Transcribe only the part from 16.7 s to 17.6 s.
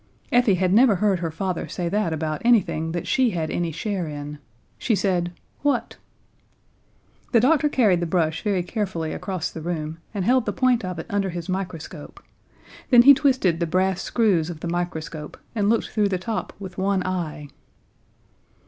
one eye.